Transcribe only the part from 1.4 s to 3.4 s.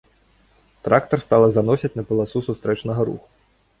заносіць на паласу сустрэчнага руху.